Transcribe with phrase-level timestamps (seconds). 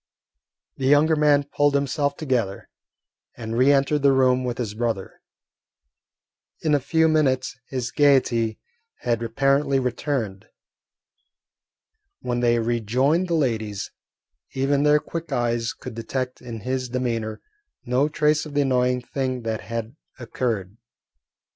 [0.77, 2.69] The younger man pulled himself together,
[3.37, 5.21] and re entered the room with his brother.
[6.61, 8.57] In a few minutes his gaiety
[9.01, 10.47] had apparently returned.
[12.19, 13.91] When they rejoined the ladies,
[14.53, 17.39] even their quick eyes could detect in his demeanour
[17.85, 20.77] no trace of the annoying thing that had occurred.